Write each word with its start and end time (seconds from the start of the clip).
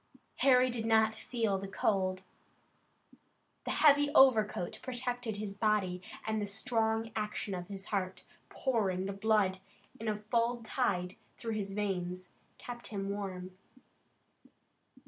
Harry 0.37 0.71
did 0.71 0.87
not 0.87 1.13
feel 1.13 1.59
the 1.59 1.67
cold. 1.67 2.23
The 3.65 3.69
heavy 3.69 4.09
overcoat 4.15 4.79
protected 4.81 5.35
his 5.37 5.53
body, 5.53 6.01
and 6.25 6.41
the 6.41 6.47
strong 6.47 7.11
action 7.15 7.53
of 7.53 7.67
the 7.67 7.77
heart, 7.83 8.23
pouring 8.49 9.05
the 9.05 9.13
blood 9.13 9.59
in 9.99 10.07
a 10.07 10.23
full 10.31 10.63
tide 10.63 11.17
through 11.37 11.53
his 11.53 11.75
veins, 11.75 12.29
kept 12.57 12.87
him 12.87 13.09
warm. 13.09 13.55